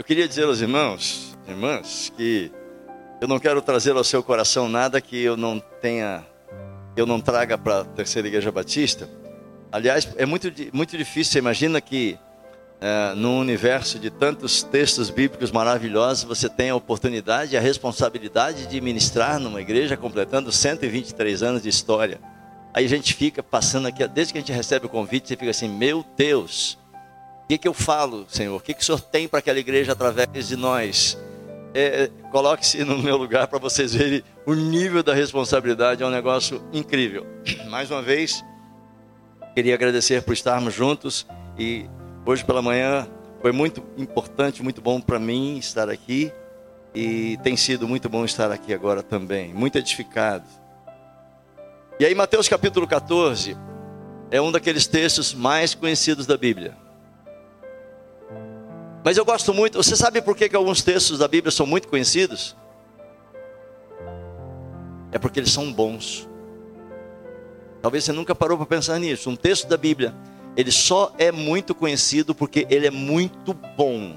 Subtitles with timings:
[0.00, 2.50] Eu queria dizer aos irmãos, irmãs, que
[3.20, 6.26] eu não quero trazer ao seu coração nada que eu não tenha,
[6.96, 9.06] eu não traga para a Terceira Igreja Batista.
[9.70, 11.32] Aliás, é muito, muito difícil.
[11.32, 12.18] Você imagina que
[12.80, 18.68] é, num universo de tantos textos bíblicos maravilhosos, você tem a oportunidade e a responsabilidade
[18.68, 22.18] de ministrar numa igreja completando 123 anos de história.
[22.72, 25.50] Aí a gente fica passando aqui, desde que a gente recebe o convite, você fica
[25.50, 26.78] assim: Meu Deus,
[27.50, 28.56] que, que eu falo, Senhor?
[28.56, 31.18] O que, que o Senhor tem para aquela igreja através de nós?
[31.74, 36.10] É, é Coloque-se no meu lugar para vocês verem o nível da responsabilidade, é um
[36.10, 37.26] negócio incrível.
[37.68, 38.44] Mais uma vez,
[39.54, 41.26] queria agradecer por estarmos juntos
[41.58, 41.86] e
[42.24, 43.08] Hoje pela manhã
[43.40, 46.30] foi muito importante, muito bom para mim estar aqui
[46.94, 50.44] e tem sido muito bom estar aqui agora também, muito edificado.
[51.98, 53.56] E aí, Mateus capítulo 14
[54.30, 56.76] é um daqueles textos mais conhecidos da Bíblia.
[59.04, 61.88] Mas eu gosto muito, você sabe por que, que alguns textos da Bíblia são muito
[61.88, 62.56] conhecidos?
[65.10, 66.28] É porque eles são bons.
[67.80, 69.30] Talvez você nunca parou para pensar nisso.
[69.30, 70.14] Um texto da Bíblia
[70.56, 74.16] ele só é muito conhecido porque ele é muito bom.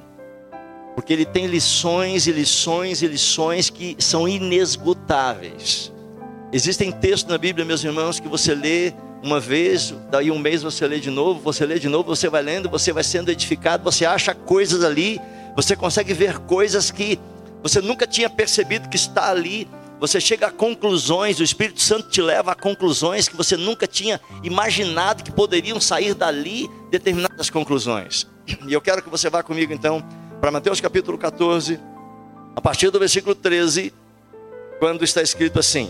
[0.95, 5.92] Porque ele tem lições e lições e lições que são inesgotáveis.
[6.52, 8.94] Existem textos na Bíblia, meus irmãos, que você lê
[9.24, 12.42] uma vez, daí um mês você lê de novo, você lê de novo, você vai
[12.42, 15.20] lendo, você vai sendo edificado, você acha coisas ali,
[15.56, 17.18] você consegue ver coisas que
[17.62, 19.68] você nunca tinha percebido que está ali
[20.04, 24.20] você chega a conclusões, o Espírito Santo te leva a conclusões que você nunca tinha
[24.44, 28.28] imaginado que poderiam sair dali determinadas conclusões.
[28.68, 30.04] E eu quero que você vá comigo então
[30.42, 31.80] para Mateus capítulo 14,
[32.54, 33.94] a partir do versículo 13,
[34.78, 35.90] quando está escrito assim: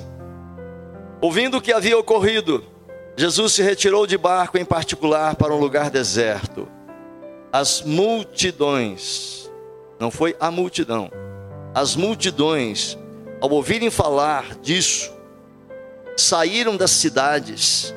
[1.20, 2.64] Ouvindo o que havia ocorrido,
[3.16, 6.68] Jesus se retirou de barco em particular para um lugar deserto.
[7.52, 9.52] As multidões,
[10.00, 11.12] não foi a multidão,
[11.76, 12.98] as multidões
[13.40, 15.14] ao ouvirem falar disso,
[16.18, 17.94] saíram das cidades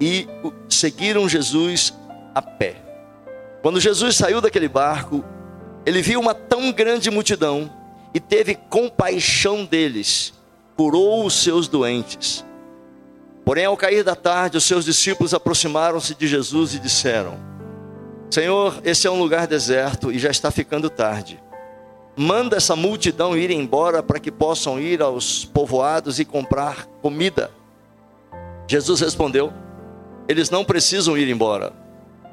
[0.00, 0.28] e
[0.68, 1.92] seguiram Jesus
[2.34, 2.76] a pé.
[3.62, 5.24] Quando Jesus saiu daquele barco,
[5.84, 7.72] ele viu uma tão grande multidão
[8.14, 10.32] e teve compaixão deles,
[10.76, 12.44] curou os seus doentes.
[13.46, 17.38] Porém, ao cair da tarde, os seus discípulos aproximaram-se de Jesus e disseram:
[18.30, 21.40] Senhor, esse é um lugar deserto e já está ficando tarde
[22.16, 27.50] manda essa multidão ir embora para que possam ir aos povoados e comprar comida.
[28.66, 29.52] Jesus respondeu:
[30.26, 31.72] Eles não precisam ir embora.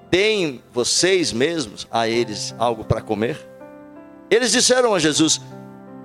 [0.10, 3.38] Deem vocês mesmos a eles algo para comer.
[4.32, 5.42] Eles disseram a Jesus: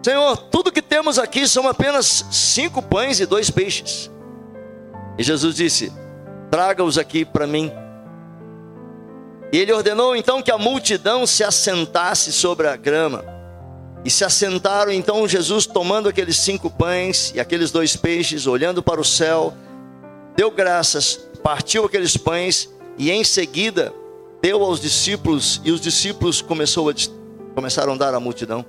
[0.03, 4.11] Senhor, tudo que temos aqui são apenas cinco pães e dois peixes.
[5.19, 5.93] E Jesus disse:
[6.51, 7.73] Traga-os aqui para mim.
[9.53, 13.25] E ele ordenou então que a multidão se assentasse sobre a grama.
[14.05, 19.01] E se assentaram então Jesus, tomando aqueles cinco pães e aqueles dois peixes, olhando para
[19.01, 19.53] o céu,
[20.37, 23.93] deu graças, partiu aqueles pães e em seguida
[24.41, 26.95] deu aos discípulos, e os discípulos começou a,
[27.55, 28.65] começaram a dar à multidão.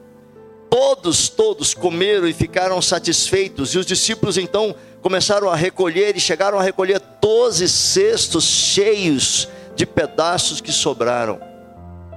[0.69, 6.59] Todos, todos comeram e ficaram satisfeitos, e os discípulos então começaram a recolher e chegaram
[6.59, 11.40] a recolher doze cestos cheios de pedaços que sobraram.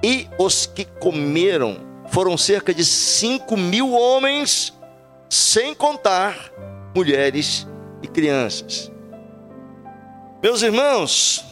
[0.03, 1.77] E os que comeram
[2.09, 4.73] foram cerca de 5 mil homens,
[5.29, 6.51] sem contar
[6.95, 7.65] mulheres
[8.03, 8.91] e crianças.
[10.43, 11.43] Meus irmãos,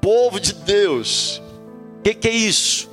[0.00, 1.42] povo de Deus,
[1.98, 2.88] o que, que é isso?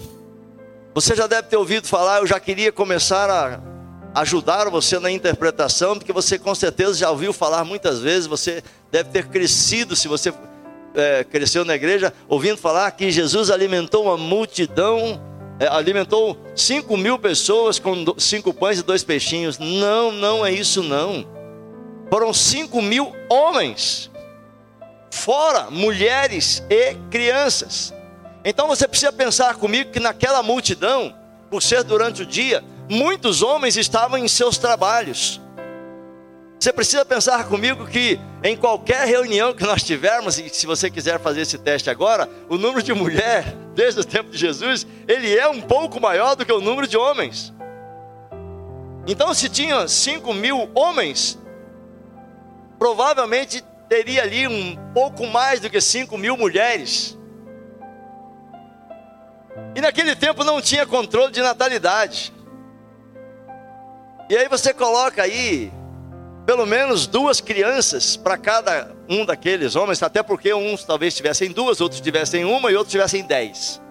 [0.95, 5.97] Você já deve ter ouvido falar, eu já queria começar a ajudar você na interpretação,
[5.97, 10.33] porque você com certeza já ouviu falar muitas vezes, você deve ter crescido, se você
[10.94, 15.22] é, cresceu na igreja, ouvindo falar que Jesus alimentou uma multidão
[15.59, 19.59] é, alimentou 5 mil pessoas com cinco pães e dois peixinhos.
[19.59, 21.27] Não, não é isso não.
[22.09, 24.09] Foram 5 mil homens,
[25.12, 27.94] fora mulheres e crianças.
[28.45, 31.16] Então você precisa pensar comigo que naquela multidão,
[31.50, 35.42] por ser durante o dia, muitos homens estavam em seus trabalhos.
[36.59, 41.19] Você precisa pensar comigo que em qualquer reunião que nós tivermos, e se você quiser
[41.19, 45.47] fazer esse teste agora, o número de mulher, desde o tempo de Jesus, ele é
[45.47, 47.51] um pouco maior do que o número de homens.
[49.07, 51.38] Então, se tinha 5 mil homens,
[52.77, 57.18] provavelmente teria ali um pouco mais do que 5 mil mulheres.
[59.75, 62.34] E naquele tempo não tinha controle de natalidade.
[64.30, 65.72] E aí você coloca aí
[66.46, 71.81] pelo menos duas crianças para cada um daqueles homens, até porque uns talvez tivessem duas,
[71.81, 73.81] outros tivessem uma e outros tivessem dez.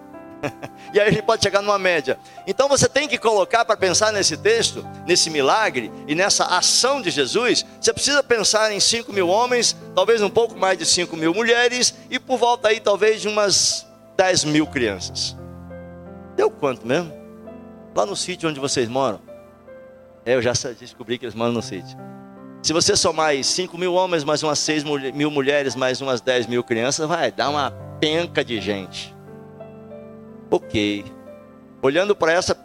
[0.93, 2.17] e aí ele pode chegar numa média.
[2.47, 7.11] Então você tem que colocar para pensar nesse texto, nesse milagre e nessa ação de
[7.11, 7.65] Jesus.
[7.79, 11.93] Você precisa pensar em 5 mil homens, talvez um pouco mais de 5 mil mulheres
[12.09, 13.85] e por volta aí talvez de umas
[14.15, 15.35] 10 mil crianças.
[16.65, 17.13] Quanto mesmo?
[17.95, 19.21] Lá no sítio onde vocês moram.
[20.25, 21.95] É, eu já descobri que eles moram no sítio.
[22.63, 24.83] Se você somar aí 5 mil homens, mais umas 6
[25.13, 27.69] mil mulheres, mais umas 10 mil crianças, vai dar uma
[27.99, 29.15] penca de gente.
[30.49, 31.05] Ok.
[31.83, 32.57] Olhando para essa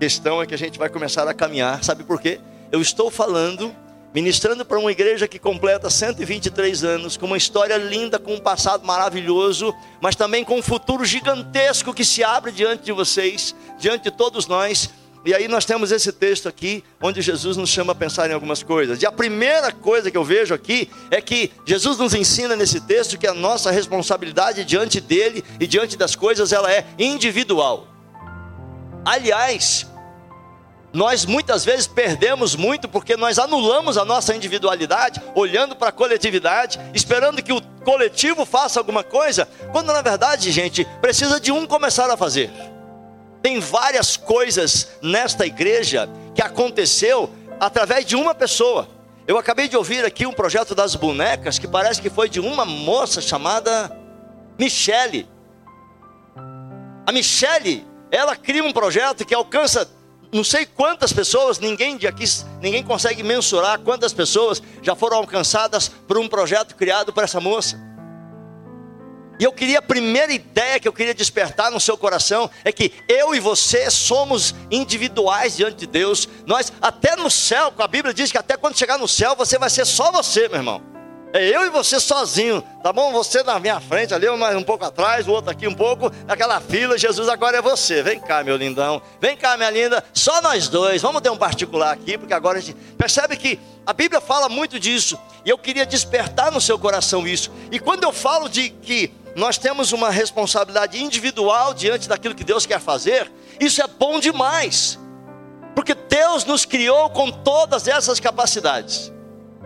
[0.00, 1.84] questão é que a gente vai começar a caminhar.
[1.84, 2.40] Sabe por quê?
[2.72, 3.76] Eu estou falando,
[4.14, 8.86] ministrando para uma igreja que completa 123 anos, com uma história linda, com um passado
[8.86, 14.10] maravilhoso, mas também com um futuro gigantesco que se abre diante de vocês, diante de
[14.12, 14.88] todos nós
[15.24, 18.62] e aí nós temos esse texto aqui, onde Jesus nos chama a pensar em algumas
[18.62, 19.00] coisas.
[19.00, 23.16] E a primeira coisa que eu vejo aqui é que Jesus nos ensina nesse texto
[23.16, 27.88] que a nossa responsabilidade diante dele e diante das coisas, ela é individual.
[29.02, 29.86] Aliás,
[30.94, 36.78] nós muitas vezes perdemos muito porque nós anulamos a nossa individualidade, olhando para a coletividade,
[36.94, 42.08] esperando que o coletivo faça alguma coisa, quando na verdade, gente, precisa de um começar
[42.08, 42.48] a fazer.
[43.42, 48.88] Tem várias coisas nesta igreja que aconteceu através de uma pessoa.
[49.26, 52.64] Eu acabei de ouvir aqui um projeto das bonecas que parece que foi de uma
[52.64, 53.90] moça chamada
[54.56, 55.28] Michele.
[57.04, 59.90] A Michele, ela cria um projeto que alcança
[60.34, 62.24] não sei quantas pessoas, ninguém de aqui,
[62.60, 67.78] ninguém consegue mensurar quantas pessoas já foram alcançadas por um projeto criado por essa moça.
[69.38, 72.92] E eu queria, a primeira ideia que eu queria despertar no seu coração é que
[73.08, 76.28] eu e você somos individuais diante de Deus.
[76.46, 79.70] Nós, até no céu, a Bíblia diz que até quando chegar no céu, você vai
[79.70, 80.93] ser só você, meu irmão.
[81.36, 83.10] É eu e você sozinho, tá bom?
[83.10, 86.60] Você na minha frente ali, mais um pouco atrás, o outro aqui um pouco, naquela
[86.60, 86.96] fila.
[86.96, 88.04] Jesus agora é você.
[88.04, 89.02] Vem cá, meu lindão.
[89.20, 90.04] Vem cá, minha linda.
[90.12, 91.02] Só nós dois.
[91.02, 94.78] Vamos ter um particular aqui, porque agora a gente percebe que a Bíblia fala muito
[94.78, 95.18] disso.
[95.44, 97.50] E eu queria despertar no seu coração isso.
[97.68, 102.64] E quando eu falo de que nós temos uma responsabilidade individual diante daquilo que Deus
[102.64, 103.28] quer fazer,
[103.58, 105.00] isso é bom demais,
[105.74, 109.12] porque Deus nos criou com todas essas capacidades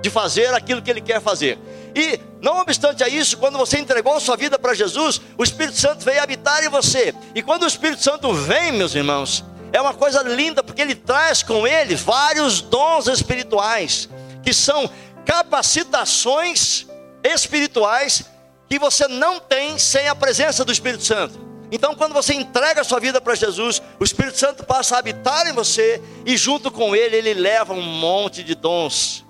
[0.01, 1.59] de fazer aquilo que Ele quer fazer.
[1.95, 6.05] E, não obstante a isso, quando você entregou sua vida para Jesus, o Espírito Santo
[6.05, 7.15] veio habitar em você.
[7.35, 11.43] E quando o Espírito Santo vem, meus irmãos, é uma coisa linda, porque ele traz
[11.43, 14.09] com ele vários dons espirituais,
[14.43, 14.89] que são
[15.25, 16.87] capacitações
[17.23, 18.25] espirituais
[18.69, 21.49] que você não tem sem a presença do Espírito Santo.
[21.71, 25.47] Então, quando você entrega a sua vida para Jesus, o Espírito Santo passa a habitar
[25.47, 29.25] em você e, junto com ele, ele leva um monte de dons.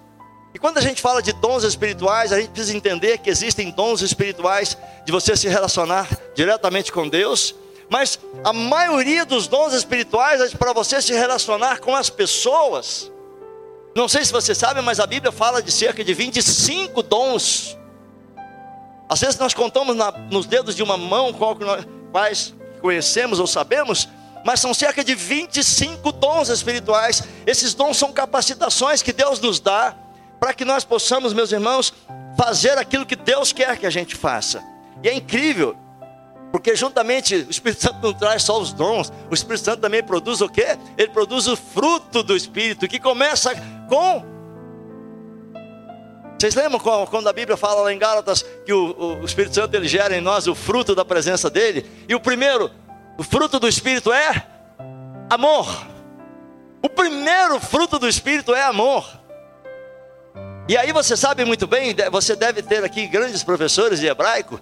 [0.55, 4.01] E quando a gente fala de dons espirituais, a gente precisa entender que existem dons
[4.01, 7.55] espirituais de você se relacionar diretamente com Deus,
[7.91, 13.11] mas a maioria dos dons espirituais é para você se relacionar com as pessoas.
[13.95, 17.79] Não sei se você sabe, mas a Bíblia fala de cerca de 25 dons
[19.09, 24.07] às vezes nós contamos na, nos dedos de uma mão nós quais conhecemos ou sabemos,
[24.45, 27.23] mas são cerca de 25 dons espirituais.
[27.47, 29.97] Esses dons são capacitações que Deus nos dá
[30.41, 31.93] para que nós possamos, meus irmãos,
[32.37, 34.63] fazer aquilo que Deus quer que a gente faça.
[35.03, 35.77] E é incrível,
[36.53, 40.41] porque juntamente o Espírito Santo não traz só os dons, o Espírito Santo também produz
[40.41, 40.79] o quê?
[40.97, 43.55] Ele produz o fruto do Espírito, que começa
[43.89, 44.39] com
[46.39, 49.89] vocês lembram quando a Bíblia fala lá em Gálatas que o, o Espírito Santo ele
[49.89, 51.85] gera em nós o fruto da presença dele?
[52.09, 52.71] E o primeiro,
[53.19, 54.47] o fruto do Espírito é
[55.29, 55.67] amor.
[56.81, 59.18] O primeiro fruto do Espírito é amor.
[60.69, 64.61] E aí você sabe muito bem, você deve ter aqui grandes professores de hebraico.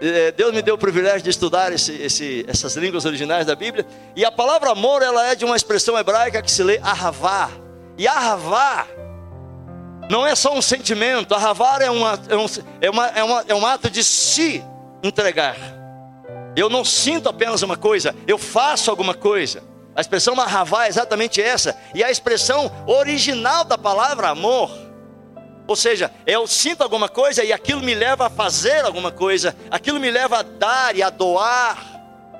[0.00, 3.84] Eh, Deus me deu o privilégio de estudar esse, esse, essas línguas originais da Bíblia.
[4.14, 7.50] E a palavra amor, ela é de uma expressão hebraica que se lê ahavá.
[7.96, 8.86] E ahavá
[10.08, 12.46] não é só um sentimento, a ravar é, uma, é, um,
[12.80, 14.64] é, uma, é, uma, é um ato de se
[15.02, 15.56] entregar.
[16.56, 19.62] Eu não sinto apenas uma coisa, eu faço alguma coisa.
[19.94, 24.87] A expressão marravá é exatamente essa, e a expressão original da palavra amor.
[25.68, 30.00] Ou seja, eu sinto alguma coisa e aquilo me leva a fazer alguma coisa, aquilo
[30.00, 31.76] me leva a dar e a doar,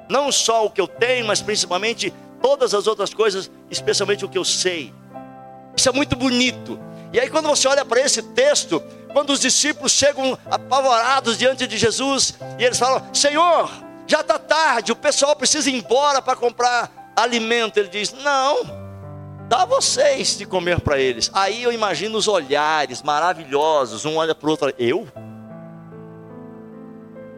[0.08, 4.38] não só o que eu tenho, mas principalmente todas as outras coisas, especialmente o que
[4.38, 4.94] eu sei.
[5.76, 6.80] Isso é muito bonito.
[7.12, 8.82] E aí, quando você olha para esse texto,
[9.12, 13.70] quando os discípulos chegam apavorados diante de Jesus, e eles falam: Senhor,
[14.06, 17.76] já está tarde, o pessoal precisa ir embora para comprar alimento.
[17.76, 18.87] Ele diz: Não,
[19.48, 21.30] dá vocês de comer para eles.
[21.32, 25.08] Aí eu imagino os olhares maravilhosos, um olha para o outro: Eu?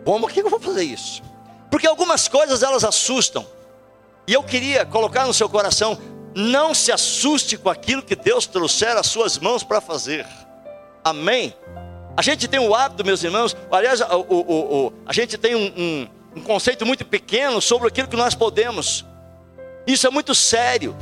[0.05, 1.23] Como que eu vou fazer isso?
[1.71, 3.47] Porque algumas coisas elas assustam.
[4.27, 5.97] E eu queria colocar no seu coração:
[6.35, 10.27] não se assuste com aquilo que Deus trouxer às suas mãos para fazer.
[11.05, 11.55] Amém?
[12.17, 15.73] A gente tem o hábito, meus irmãos, aliás, o, o, o, a gente tem um,
[15.77, 19.07] um, um conceito muito pequeno sobre aquilo que nós podemos.
[19.87, 20.95] Isso é muito sério.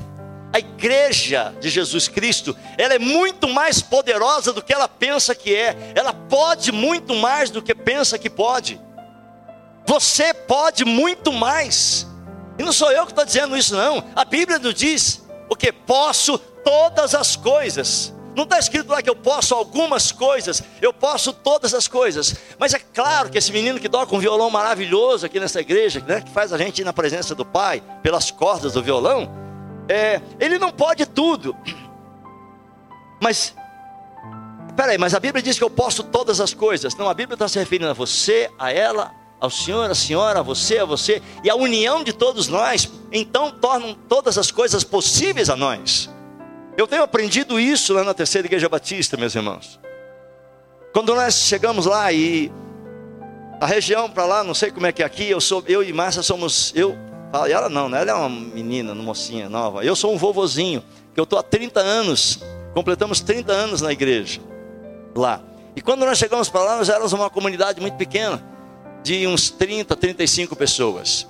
[0.53, 5.55] A igreja de Jesus Cristo, ela é muito mais poderosa do que ela pensa que
[5.55, 5.93] é.
[5.95, 8.81] Ela pode muito mais do que pensa que pode.
[9.87, 12.07] Você pode muito mais.
[12.59, 14.05] E não sou eu que estou dizendo isso, não.
[14.17, 18.13] A Bíblia nos diz o que posso todas as coisas.
[18.35, 22.37] Não está escrito lá que eu posso algumas coisas, eu posso todas as coisas.
[22.59, 26.21] Mas é claro que esse menino que toca um violão maravilhoso aqui nessa igreja, né,
[26.21, 29.48] que faz a gente ir na presença do Pai pelas cordas do violão,
[29.89, 31.57] é, ele não pode tudo.
[33.21, 33.55] Mas,
[34.77, 36.95] peraí, mas a Bíblia diz que eu posso todas as coisas.
[36.97, 40.43] Não, a Bíblia está se referindo a você, a ela, ao Senhor, a senhora, a
[40.43, 45.49] você, a você, e a união de todos nós, então tornam todas as coisas possíveis
[45.49, 46.11] a nós.
[46.77, 49.81] Eu tenho aprendido isso lá na terceira igreja batista, meus irmãos.
[50.93, 52.53] Quando nós chegamos lá e
[53.61, 55.93] a região para lá, não sei como é que é aqui, eu sou, eu e
[55.93, 56.97] Márcia somos, eu
[57.31, 58.01] Fala, ela não, né?
[58.01, 59.85] Ela é uma menina, uma mocinha nova.
[59.85, 60.83] Eu sou um vovozinho,
[61.15, 62.41] que eu estou há 30 anos,
[62.73, 64.41] completamos 30 anos na igreja,
[65.15, 65.43] lá.
[65.77, 68.43] E quando nós chegamos para lá, nós éramos uma comunidade muito pequena,
[69.03, 71.27] de uns 30, 35 pessoas.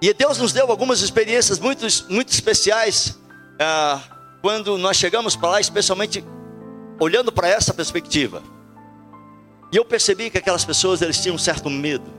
[0.00, 3.18] E Deus nos deu algumas experiências muito, muito especiais
[3.58, 4.00] ah,
[4.42, 6.24] quando nós chegamos para lá, especialmente
[7.00, 8.42] olhando para essa perspectiva.
[9.72, 12.18] E eu percebi que aquelas pessoas eles tinham um certo medo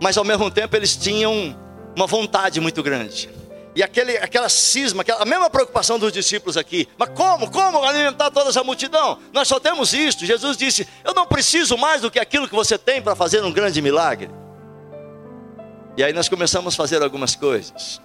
[0.00, 1.56] mas ao mesmo tempo eles tinham
[1.94, 3.28] uma vontade muito grande.
[3.76, 6.88] E aquele, aquela cisma, aquela, a mesma preocupação dos discípulos aqui.
[6.96, 7.50] Mas como?
[7.50, 9.18] Como alimentar toda essa multidão?
[9.34, 10.24] Nós só temos isto.
[10.24, 13.52] Jesus disse: Eu não preciso mais do que aquilo que você tem para fazer um
[13.52, 14.30] grande milagre.
[15.94, 18.00] E aí nós começamos a fazer algumas coisas.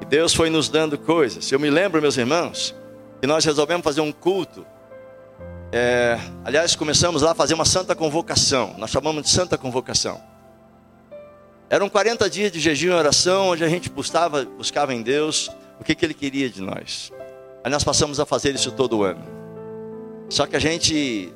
[0.00, 1.50] E Deus foi nos dando coisas.
[1.50, 2.72] Eu me lembro, meus irmãos,
[3.20, 4.64] que nós resolvemos fazer um culto.
[5.72, 8.76] É, aliás, começamos lá a fazer uma santa convocação.
[8.78, 10.22] Nós chamamos de santa convocação.
[11.74, 15.50] Eram 40 dias de jejum e oração, onde a gente buscava, buscava em Deus
[15.80, 17.10] o que, que Ele queria de nós.
[17.64, 19.24] Aí nós passamos a fazer isso todo ano.
[20.28, 21.34] Só que a gente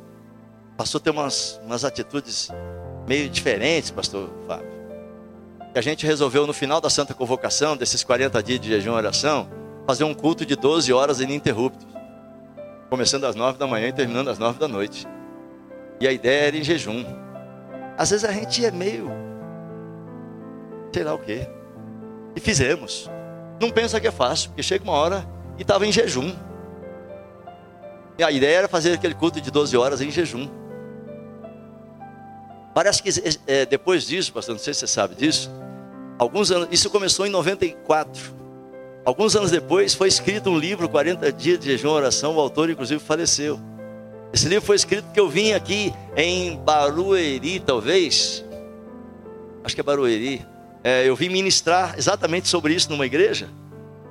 [0.77, 2.51] passou a ter umas, umas atitudes
[3.09, 4.71] meio diferentes, pastor Fábio.
[5.73, 8.95] Que a gente resolveu no final da Santa Convocação, desses 40 dias de jejum e
[8.95, 9.51] oração,
[9.89, 11.85] fazer um culto de 12 horas ininterrupto.
[12.89, 15.05] Começando às 9 da manhã e terminando às 9 da noite.
[16.01, 17.05] E a ideia era em jejum.
[17.97, 19.27] Às vezes a gente é meio
[20.93, 21.49] sei lá o quê.
[22.35, 23.11] E fizemos.
[23.61, 25.27] Não pensa que é fácil, porque chega uma hora
[25.59, 26.35] e estava em jejum.
[28.19, 30.49] E a ideia era fazer aquele culto de 12 horas em jejum.
[32.75, 33.11] Parece que
[33.47, 35.51] é, depois disso, pastor, não sei se você sabe disso,
[36.19, 38.39] alguns anos, isso começou em 94.
[39.05, 42.71] Alguns anos depois foi escrito um livro, 40 dias de jejum e oração, o autor
[42.71, 43.59] inclusive faleceu.
[44.33, 48.45] Esse livro foi escrito porque eu vim aqui em Barueri, talvez.
[49.65, 50.47] Acho que é Barueri
[50.83, 53.49] é, eu vim ministrar exatamente sobre isso numa igreja.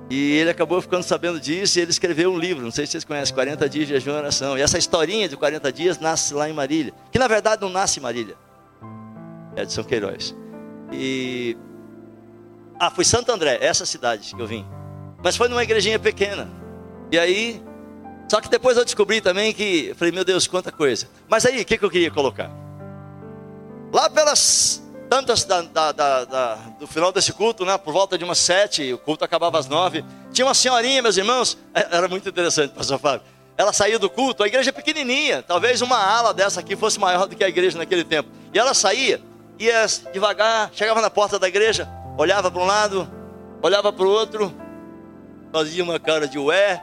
[0.10, 3.04] E ele acabou ficando sabendo disso e ele escreveu um livro, não sei se vocês
[3.04, 4.58] conhecem, 40 dias de jejum e oração.
[4.58, 8.00] E essa historinha de 40 dias nasce lá em Marília, que na verdade não nasce
[8.00, 8.36] em Marília,
[9.56, 10.34] é de São Queiroz.
[10.92, 11.58] E.
[12.80, 14.66] Ah, foi Santo André, essa cidade que eu vim.
[15.22, 16.48] Mas foi numa igrejinha pequena.
[17.12, 17.62] E aí.
[18.30, 19.94] Só que depois eu descobri também que.
[19.98, 21.08] Falei, meu Deus, quanta coisa.
[21.28, 22.52] Mas aí, o que, que eu queria colocar?
[23.92, 28.38] Lá pelas tantas da, da, da, do final desse culto, né, por volta de umas
[28.38, 30.04] sete, o culto acabava às nove.
[30.32, 33.22] Tinha uma senhorinha, meus irmãos, é, era muito interessante, pastor Fábio.
[33.58, 37.28] Ela saía do culto, a igreja é pequenininha, talvez uma ala dessa aqui fosse maior
[37.28, 38.30] do que a igreja naquele tempo.
[38.54, 39.20] E ela saía,
[39.58, 43.10] ia devagar, chegava na porta da igreja, olhava para um lado,
[43.62, 44.54] olhava para o outro,
[45.52, 46.82] fazia uma cara de ué,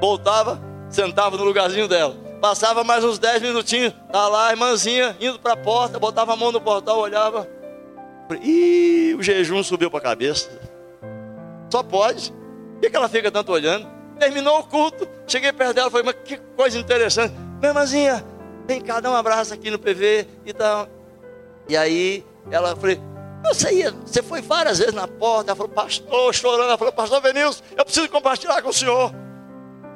[0.00, 2.29] voltava, sentava no lugarzinho dela.
[2.40, 6.36] Passava mais uns 10 minutinhos, tá lá a irmãzinha indo para a porta, botava a
[6.36, 7.46] mão no portal, olhava.
[8.42, 10.48] Ih, o jejum subiu para a cabeça.
[11.70, 12.32] Só pode.
[12.32, 13.86] Por que, que ela fica tanto olhando?
[14.18, 17.34] Terminou o culto, cheguei perto dela, falei, mas que coisa interessante.
[17.58, 18.24] Minha irmãzinha,
[18.66, 20.88] vem cá, dá um abraço aqui no PV e tal.
[21.68, 22.96] E aí ela falou,
[23.44, 27.20] você, ia, você foi várias vezes na porta, ela falou, pastor, chorando, ela falou, pastor
[27.20, 29.12] Venilson, eu preciso compartilhar com o senhor.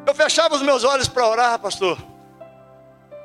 [0.07, 1.97] Eu fechava os meus olhos para orar, pastor.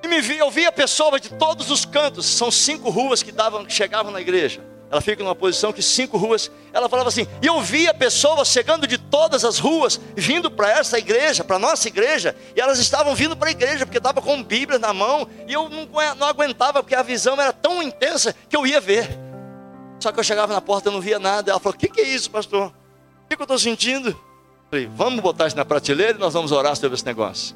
[0.01, 3.65] E me vi, eu via pessoas de todos os cantos, são cinco ruas que davam,
[3.65, 4.61] que chegavam na igreja.
[4.89, 6.49] ela fica numa posição que cinco ruas.
[6.71, 10.97] Ela falava assim: e eu via pessoas chegando de todas as ruas, vindo para essa
[10.97, 14.79] igreja, para nossa igreja, e elas estavam vindo para a igreja, porque estava com Bíblia
[14.79, 18.65] na mão, e eu não, não aguentava, porque a visão era tão intensa que eu
[18.65, 19.07] ia ver.
[19.99, 21.51] Só que eu chegava na porta e não via nada.
[21.51, 22.67] Ela falou: O que, que é isso, pastor?
[22.67, 24.09] O que, que eu estou sentindo?
[24.09, 24.15] Eu
[24.69, 27.55] falei: Vamos botar isso na prateleira e nós vamos orar sobre esse negócio.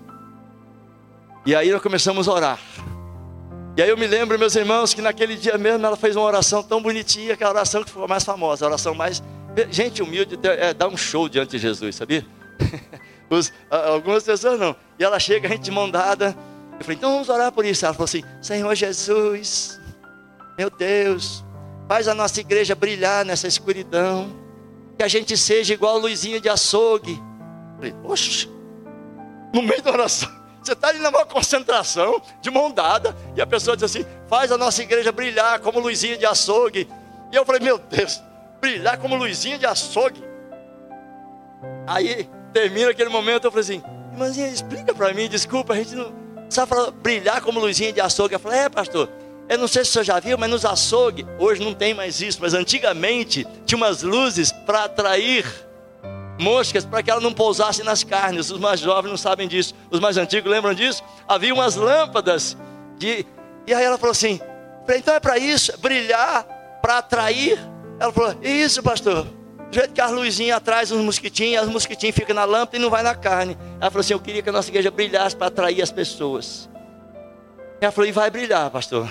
[1.45, 2.59] E aí nós começamos a orar.
[3.75, 6.63] E aí eu me lembro, meus irmãos, que naquele dia mesmo ela fez uma oração
[6.63, 9.21] tão bonitinha, que é a oração que ficou mais famosa, a oração mais.
[9.69, 12.25] Gente humilde é dar um show diante de Jesus, sabia?
[13.29, 14.75] Os, algumas pessoas não.
[14.97, 16.35] E ela chega, a gente de mão dada.
[16.79, 17.83] Eu falei, então vamos orar por isso.
[17.83, 19.79] Ela falou assim: Senhor Jesus,
[20.57, 21.43] meu Deus,
[21.87, 24.41] faz a nossa igreja brilhar nessa escuridão.
[24.97, 27.13] Que a gente seja igual a luzinha de açougue.
[27.13, 28.47] Eu falei, oxe,
[29.53, 30.42] no meio da oração.
[30.63, 34.57] Você está ali maior concentração, de mão dada, e a pessoa diz assim: faz a
[34.57, 36.87] nossa igreja brilhar como luzinha de açougue.
[37.31, 38.21] E eu falei: meu Deus,
[38.61, 40.23] brilhar como luzinha de açougue.
[41.85, 46.13] Aí termina aquele momento, eu falei assim: irmãzinha, explica para mim, desculpa, a gente não
[46.49, 48.35] sabe falar brilhar como luzinha de açougue.
[48.35, 49.09] Eu falei: é, pastor.
[49.49, 52.39] Eu não sei se senhor já viu, mas nos açougue, hoje não tem mais isso,
[52.41, 55.45] mas antigamente tinha umas luzes para atrair
[56.39, 58.49] moscas para que ela não pousasse nas carnes.
[58.49, 59.73] Os mais jovens não sabem disso.
[59.89, 61.03] Os mais antigos lembram disso?
[61.27, 62.57] Havia umas lâmpadas
[62.97, 63.25] de.
[63.65, 64.39] E aí ela falou assim:
[64.89, 66.43] então é para isso, brilhar,
[66.81, 67.57] para atrair.
[67.99, 69.25] Ela falou: Isso, pastor.
[69.25, 72.89] Do jeito que as luzinhas atrás os mosquitinhos, as mosquitinhos ficam na lâmpada e não
[72.89, 73.57] vai na carne.
[73.79, 76.69] Ela falou assim: Eu queria que a nossa igreja brilhasse para atrair as pessoas.
[77.79, 79.07] Ela falou: E vai brilhar, pastor.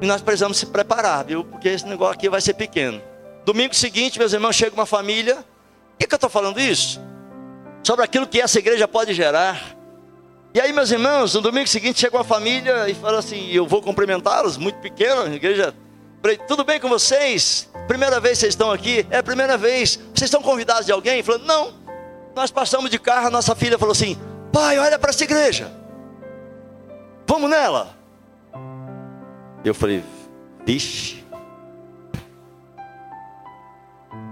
[0.00, 1.44] E nós precisamos se preparar, viu?
[1.44, 3.00] Porque esse negócio aqui vai ser pequeno.
[3.44, 5.44] Domingo seguinte, meus irmãos, chega uma família
[5.96, 7.00] por que, que eu estou falando isso?
[7.82, 9.74] Sobre aquilo que essa igreja pode gerar.
[10.52, 13.80] E aí, meus irmãos, no domingo seguinte chega uma família e fala assim: Eu vou
[13.80, 15.74] cumprimentá-los, muito pequena, a igreja.
[16.20, 17.70] Falei, tudo bem com vocês?
[17.88, 19.06] Primeira vez que vocês estão aqui?
[19.10, 19.96] É a primeira vez.
[20.14, 21.22] Vocês estão convidados de alguém?
[21.22, 21.72] Falou, não.
[22.34, 24.18] Nós passamos de carro, a nossa filha falou assim:
[24.52, 25.72] Pai, olha para essa igreja.
[27.26, 27.96] Vamos nela.
[29.64, 30.04] Eu falei,
[30.66, 31.24] vixe.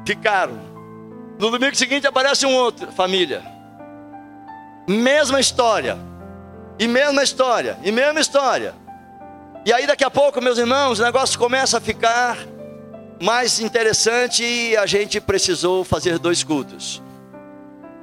[0.06, 0.73] Ficaram
[1.44, 3.44] no domingo seguinte aparece um outro, família.
[4.88, 5.98] Mesma história.
[6.78, 7.78] E mesma história.
[7.84, 8.74] E mesma história.
[9.66, 12.38] E aí daqui a pouco, meus irmãos, o negócio começa a ficar
[13.22, 17.02] mais interessante e a gente precisou fazer dois cultos.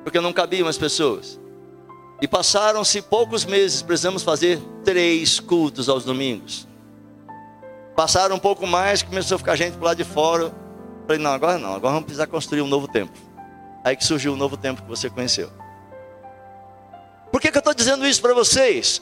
[0.03, 1.39] Porque não cabiam as pessoas.
[2.21, 6.67] E passaram-se poucos meses, precisamos fazer três cultos aos domingos.
[7.95, 10.53] Passaram um pouco mais, começou a ficar gente por lá de fora.
[11.07, 13.30] Falei, não, agora não, agora vamos precisar construir um novo templo.
[13.83, 15.51] Aí que surgiu o novo templo que você conheceu.
[17.31, 19.01] Por que, que eu estou dizendo isso para vocês?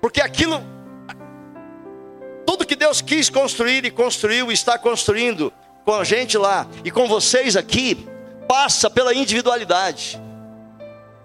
[0.00, 0.62] Porque aquilo,
[2.46, 5.52] tudo que Deus quis construir e construiu está construindo
[5.84, 8.08] com a gente lá e com vocês aqui,
[8.46, 10.18] passa pela individualidade,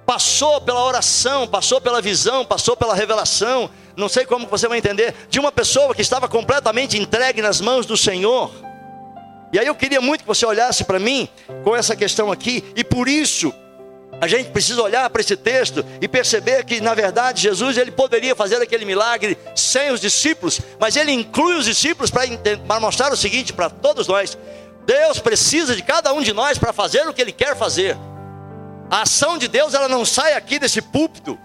[0.06, 3.70] passou pela oração, passou pela visão, passou pela revelação.
[3.96, 7.86] Não sei como você vai entender, de uma pessoa que estava completamente entregue nas mãos
[7.86, 8.52] do Senhor
[9.54, 11.30] e aí eu queria muito que você olhasse para mim
[11.64, 13.54] com essa questão aqui, e por isso
[14.20, 18.36] a gente precisa olhar para esse texto e perceber que, na verdade, Jesus ele poderia
[18.36, 23.54] fazer aquele milagre sem os discípulos, mas ele inclui os discípulos para mostrar o seguinte
[23.54, 24.36] para todos nós:
[24.86, 27.96] Deus precisa de cada um de nós para fazer o que Ele quer fazer.
[28.90, 31.38] A ação de Deus ela não sai aqui desse púlpito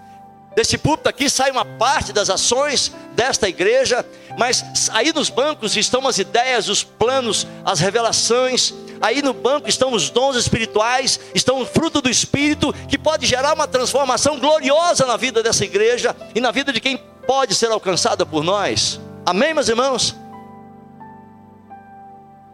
[0.59, 4.05] Desse púlpito aqui sai uma parte das ações desta igreja,
[4.37, 8.73] mas aí nos bancos estão as ideias, os planos, as revelações.
[8.99, 13.53] Aí no banco estão os dons espirituais, estão o fruto do Espírito, que pode gerar
[13.53, 18.25] uma transformação gloriosa na vida dessa igreja e na vida de quem pode ser alcançada
[18.25, 18.99] por nós.
[19.25, 20.13] Amém, meus irmãos?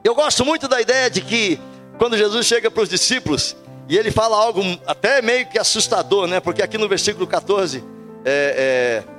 [0.04, 1.60] Eu gosto muito da ideia de que
[1.98, 3.56] quando Jesus chega para os discípulos
[3.90, 6.40] e ele fala algo até meio que assustador, né?
[6.40, 7.95] Porque aqui no versículo 14
[8.26, 9.14] é, é,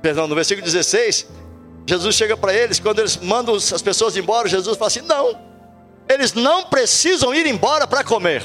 [0.00, 1.26] perdão, no versículo 16,
[1.84, 5.36] Jesus chega para eles, quando eles mandam as pessoas embora, Jesus fala assim: não,
[6.08, 8.42] eles não precisam ir embora para comer.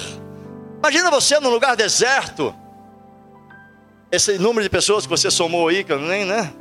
[0.79, 2.53] Imagina você num lugar deserto,
[4.11, 6.51] esse número de pessoas que você somou aí, que eu nem, né?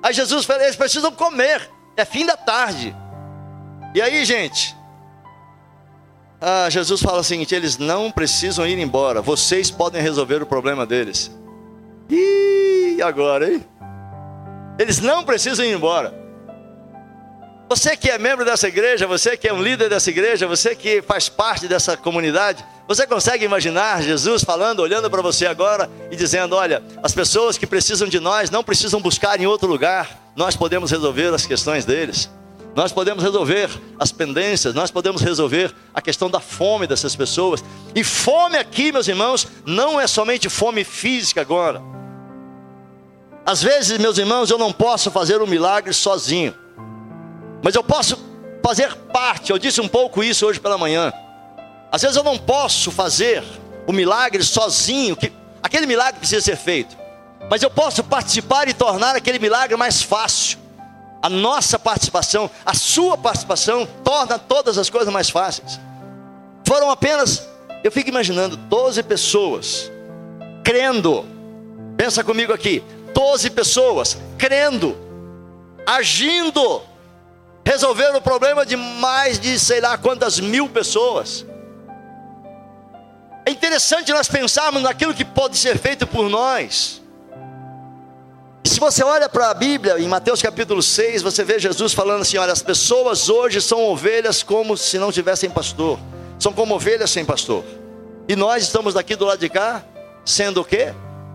[0.00, 2.94] Aí Jesus fala: eles precisam comer, é fim da tarde.
[3.94, 4.76] E aí, gente,
[6.40, 10.86] ah, Jesus fala o seguinte: eles não precisam ir embora, vocês podem resolver o problema
[10.86, 11.30] deles.
[12.14, 13.64] E agora, hein?
[14.78, 16.20] Eles não precisam ir embora.
[17.70, 21.00] Você que é membro dessa igreja, você que é um líder dessa igreja, você que
[21.00, 26.54] faz parte dessa comunidade, você consegue imaginar Jesus falando, olhando para você agora e dizendo:
[26.54, 30.90] Olha, as pessoas que precisam de nós não precisam buscar em outro lugar, nós podemos
[30.90, 32.28] resolver as questões deles.
[32.74, 37.64] nós podemos resolver as pendências, nós podemos resolver a questão da fome dessas pessoas.
[37.94, 42.01] E fome aqui, meus irmãos, não é somente fome física agora.
[43.44, 46.54] Às vezes, meus irmãos, eu não posso fazer um milagre sozinho,
[47.62, 48.16] mas eu posso
[48.62, 49.50] fazer parte.
[49.50, 51.12] Eu disse um pouco isso hoje pela manhã.
[51.90, 53.42] Às vezes eu não posso fazer
[53.86, 56.96] o milagre sozinho, que aquele milagre precisa ser feito,
[57.50, 60.62] mas eu posso participar e tornar aquele milagre mais fácil
[61.22, 65.78] a nossa participação, a sua participação, torna todas as coisas mais fáceis.
[66.66, 67.46] Foram apenas,
[67.84, 69.90] eu fico imaginando, 12 pessoas
[70.64, 71.24] crendo.
[71.96, 72.82] Pensa comigo aqui:
[73.14, 74.96] 12 pessoas crendo,
[75.86, 76.82] agindo,
[77.64, 81.46] resolveram o problema de mais de sei lá quantas mil pessoas.
[83.44, 87.02] É interessante nós pensarmos naquilo que pode ser feito por nós.
[88.64, 92.22] E se você olha para a Bíblia, em Mateus capítulo 6, você vê Jesus falando
[92.22, 95.98] assim: olha, as pessoas hoje são ovelhas como se não tivessem pastor,
[96.38, 97.64] são como ovelhas sem pastor.
[98.28, 99.84] E nós estamos daqui do lado de cá,
[100.24, 100.94] sendo o quê?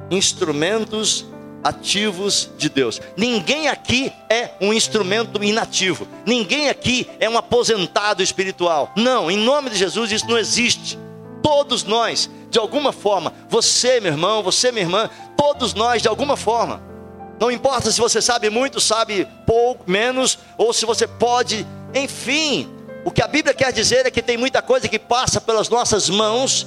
[0.10, 1.26] Instrumentos
[1.68, 3.02] ativos de Deus.
[3.16, 6.08] Ninguém aqui é um instrumento inativo.
[6.26, 8.92] Ninguém aqui é um aposentado espiritual.
[8.96, 10.98] Não, em nome de Jesus isso não existe.
[11.44, 16.38] Todos nós, de alguma forma, você, meu irmão, você, minha irmã, todos nós, de alguma
[16.38, 16.82] forma,
[17.40, 22.70] não importa se você sabe muito, sabe pouco, menos, ou se você pode, enfim.
[23.06, 26.10] O que a Bíblia quer dizer é que tem muita coisa que passa pelas nossas
[26.10, 26.66] mãos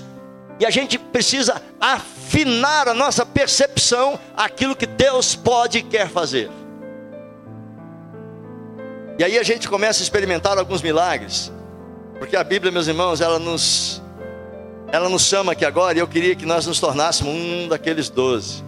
[0.60, 6.50] e a gente precisa afinar a nossa percepção aquilo que Deus pode e quer fazer.
[9.18, 11.50] E aí a gente começa a experimentar alguns milagres,
[12.18, 14.02] porque a Bíblia, meus irmãos, ela nos
[14.92, 18.62] ela nos chama aqui agora e eu queria que nós nos tornássemos um daqueles doze.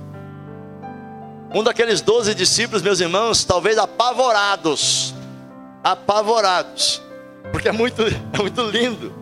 [1.52, 5.14] Um daqueles doze discípulos, meus irmãos, talvez apavorados,
[5.85, 7.02] apavorados,
[7.50, 8.02] porque é muito,
[8.33, 9.12] é muito lindo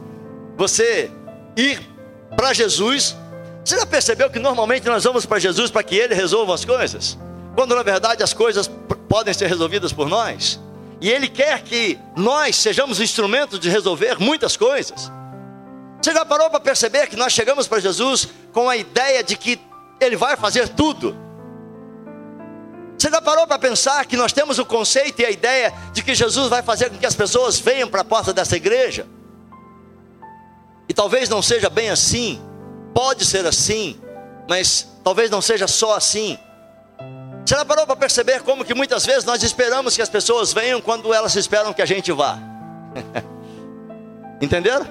[0.57, 1.11] você
[1.57, 1.90] ir
[2.37, 3.17] para Jesus.
[3.65, 7.19] Você já percebeu que normalmente nós vamos para Jesus para que Ele resolva as coisas?
[7.55, 8.71] Quando na verdade as coisas
[9.09, 10.59] podem ser resolvidas por nós.
[11.01, 15.11] E Ele quer que nós sejamos instrumentos de resolver muitas coisas.
[16.01, 19.61] Você já parou para perceber que nós chegamos para Jesus com a ideia de que
[20.01, 21.17] Ele vai fazer tudo?
[22.99, 26.15] Você já parou para pensar que nós temos o conceito e a ideia de que
[26.15, 29.07] Jesus vai fazer com que as pessoas venham para a porta dessa igreja?
[30.91, 32.43] E talvez não seja bem assim,
[32.93, 33.97] pode ser assim,
[34.49, 36.37] mas talvez não seja só assim.
[37.47, 40.81] Você já parou para perceber como que muitas vezes nós esperamos que as pessoas venham
[40.81, 42.37] quando elas esperam que a gente vá?
[44.43, 44.85] Entenderam?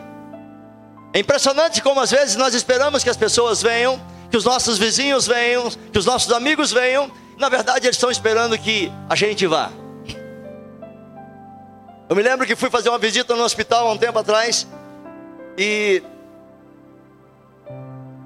[1.12, 5.28] É impressionante como às vezes nós esperamos que as pessoas venham, que os nossos vizinhos
[5.28, 9.70] venham, que os nossos amigos venham, na verdade, eles estão esperando que a gente vá.
[12.08, 14.66] Eu me lembro que fui fazer uma visita no hospital há um tempo atrás.
[15.62, 16.02] E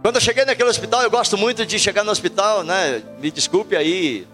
[0.03, 3.01] quando eu cheguei naquele hospital, eu gosto muito de chegar no hospital, né?
[3.19, 4.27] Me desculpe aí,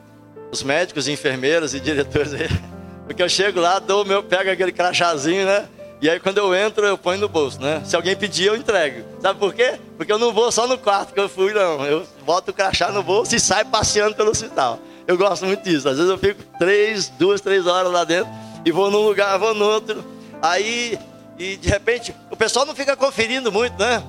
[0.52, 2.50] os médicos, enfermeiros e diretores aí.
[3.08, 5.70] Porque eu chego lá, dou meu, pego aquele crachazinho, né?
[6.02, 7.82] E aí quando eu entro, eu ponho no bolso, né?
[7.86, 9.06] Se alguém pedir, eu entrego.
[9.22, 9.80] Sabe por quê?
[9.96, 11.86] Porque eu não vou só no quarto que eu fui, não.
[11.86, 14.78] Eu boto o crachá no bolso e saio passeando pelo hospital.
[15.08, 15.88] Eu gosto muito disso.
[15.88, 18.30] Às vezes eu fico três, duas, três horas lá dentro
[18.66, 20.04] e vou num lugar, vou no outro.
[20.42, 21.00] Aí,
[21.40, 24.04] e de repente, o pessoal não fica conferindo muito, né?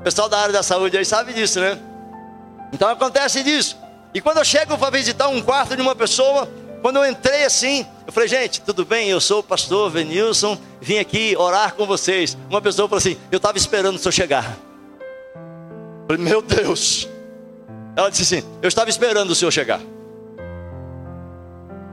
[0.00, 1.78] O pessoal da área da saúde aí sabe disso, né?
[2.74, 3.78] Então acontece disso.
[4.12, 6.46] E quando eu chego para visitar um quarto de uma pessoa,
[6.82, 9.08] quando eu entrei assim, eu falei, gente, tudo bem?
[9.08, 12.36] Eu sou o pastor Venilson, vim aqui orar com vocês.
[12.50, 14.54] Uma pessoa falou assim: eu estava esperando o senhor chegar.
[15.34, 17.08] Eu falei, meu Deus.
[17.96, 19.80] Ela disse assim: eu estava esperando o senhor chegar.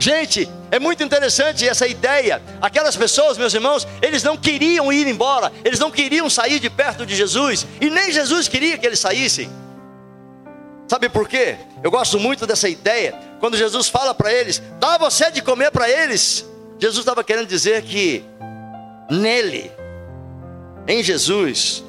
[0.02, 2.42] Gente, é muito interessante essa ideia.
[2.60, 7.06] Aquelas pessoas, meus irmãos, eles não queriam ir embora, eles não queriam sair de perto
[7.06, 9.48] de Jesus, e nem Jesus queria que eles saíssem.
[10.88, 11.56] Sabe por quê?
[11.84, 13.14] Eu gosto muito dessa ideia.
[13.38, 16.44] Quando Jesus fala para eles, dá você de comer para eles.
[16.80, 18.24] Jesus estava querendo dizer que
[19.08, 19.70] nele,
[20.88, 21.84] em Jesus,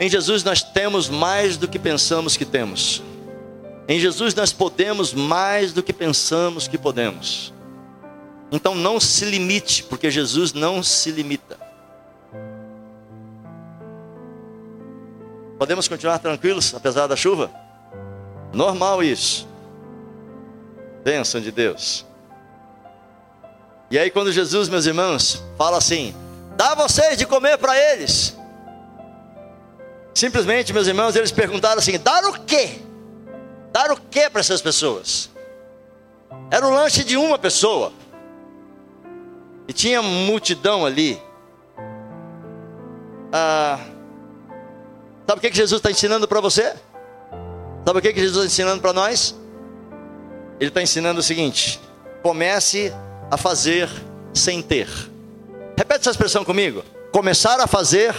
[0.00, 3.00] em Jesus nós temos mais do que pensamos que temos.
[3.88, 7.52] Em Jesus nós podemos mais do que pensamos que podemos.
[8.52, 11.58] Então não se limite, porque Jesus não se limita.
[15.58, 17.50] Podemos continuar tranquilos, apesar da chuva?
[18.52, 19.46] Normal isso.
[21.04, 22.06] Bênção de Deus.
[23.90, 26.14] E aí, quando Jesus, meus irmãos, fala assim:
[26.56, 28.36] dá vocês de comer para eles.
[30.14, 32.80] Simplesmente, meus irmãos, eles perguntaram assim: dar o quê?
[33.72, 35.30] Dar o quê para essas pessoas?
[36.50, 37.92] Era o lanche de uma pessoa.
[39.68, 41.20] E tinha multidão ali.
[43.32, 43.78] Ah,
[45.26, 46.74] sabe o que, que Jesus está ensinando para você?
[47.86, 49.34] Sabe o que, que Jesus está ensinando para nós?
[50.58, 51.80] Ele está ensinando o seguinte:
[52.22, 52.92] comece
[53.30, 53.88] a fazer
[54.34, 54.88] sem ter.
[55.76, 56.84] Repete essa expressão comigo.
[57.12, 58.14] Começar a fazer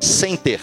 [0.00, 0.60] sem ter.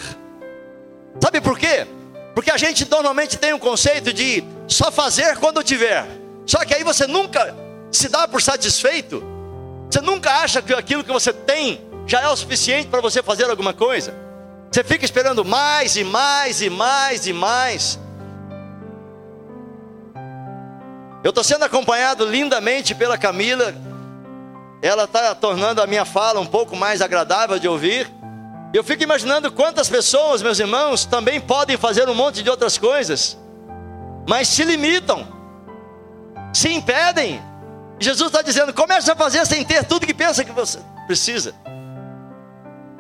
[1.22, 1.88] Sabe por quê?
[2.34, 6.06] Porque a gente normalmente tem um conceito de só fazer quando tiver.
[6.46, 7.56] Só que aí você nunca
[7.92, 9.24] se dá por satisfeito.
[9.90, 13.50] Você nunca acha que aquilo que você tem já é o suficiente para você fazer
[13.50, 14.14] alguma coisa.
[14.72, 18.00] Você fica esperando mais e mais e mais e mais.
[21.24, 23.74] Eu estou sendo acompanhado lindamente pela Camila.
[24.82, 28.12] Ela está tornando a minha fala um pouco mais agradável de ouvir.
[28.74, 33.38] Eu fico imaginando quantas pessoas, meus irmãos, também podem fazer um monte de outras coisas,
[34.28, 35.28] mas se limitam,
[36.52, 37.40] se impedem.
[38.00, 41.54] Jesus está dizendo: comece a fazer sem ter tudo que pensa que você precisa.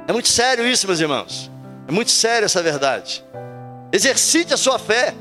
[0.07, 1.49] É muito sério isso, meus irmãos.
[1.87, 3.25] É muito sério essa verdade.
[3.91, 5.15] Exercite a sua fé.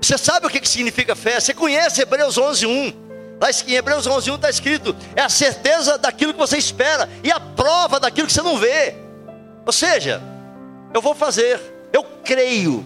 [0.00, 1.38] Você sabe o que significa fé?
[1.38, 2.94] Você conhece Hebreus 11:1?
[3.38, 7.38] Lá em Hebreus 11:1 está escrito: é a certeza daquilo que você espera e a
[7.38, 9.07] prova daquilo que você não vê.
[9.68, 10.22] Ou seja,
[10.94, 11.60] eu vou fazer,
[11.92, 12.82] eu creio.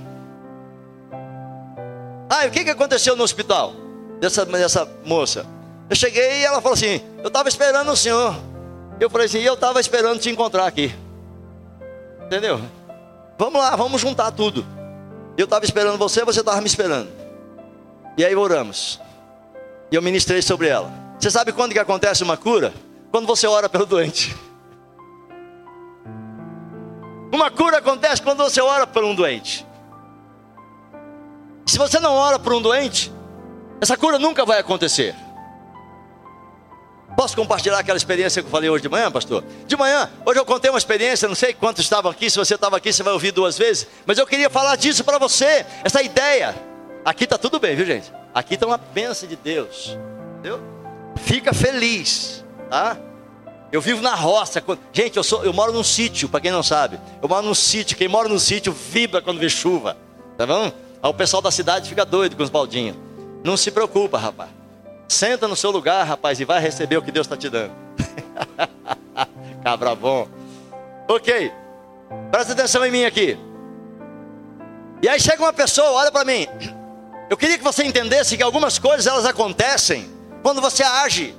[2.28, 3.72] Ah, o que, que aconteceu no hospital
[4.18, 5.46] dessa, dessa moça?
[5.88, 8.34] Eu cheguei e ela falou assim: Eu estava esperando o senhor.
[8.98, 10.92] Eu falei assim: Eu estava esperando te encontrar aqui.
[12.26, 12.60] Entendeu?
[13.38, 14.66] Vamos lá, vamos juntar tudo.
[15.38, 17.08] Eu estava esperando você, você estava me esperando.
[18.18, 19.00] E aí oramos.
[19.88, 20.90] E eu ministrei sobre ela.
[21.16, 22.74] Você sabe quando que acontece uma cura?
[23.12, 24.34] Quando você ora pelo doente.
[27.32, 29.66] Uma cura acontece quando você ora por um doente.
[31.64, 33.10] Se você não ora por um doente,
[33.80, 35.14] essa cura nunca vai acontecer.
[37.16, 39.42] Posso compartilhar aquela experiência que eu falei hoje de manhã, pastor?
[39.66, 42.76] De manhã, hoje eu contei uma experiência, não sei quantos estavam aqui, se você estava
[42.76, 46.54] aqui, você vai ouvir duas vezes, mas eu queria falar disso para você, essa ideia.
[47.04, 48.12] Aqui está tudo bem, viu gente?
[48.34, 49.96] Aqui está uma bênção de Deus,
[50.38, 50.60] entendeu?
[51.16, 52.96] Fica feliz, tá?
[53.72, 54.62] Eu vivo na roça.
[54.92, 57.00] Gente, eu, sou, eu moro num sítio, para quem não sabe.
[57.22, 59.96] Eu moro num sítio, quem mora num sítio vibra quando vê chuva,
[60.37, 60.70] tá bom?
[61.02, 62.96] Aí o pessoal da cidade fica doido com os baldinhos.
[63.42, 64.50] Não se preocupa, rapaz.
[65.08, 67.72] Senta no seu lugar, rapaz, e vai receber o que Deus está te dando.
[69.64, 70.28] Cabra bom.
[71.08, 71.50] Ok.
[72.30, 73.38] Presta atenção em mim aqui.
[75.02, 76.46] E aí chega uma pessoa, olha para mim.
[77.30, 80.11] Eu queria que você entendesse que algumas coisas elas acontecem
[80.42, 81.35] quando você age.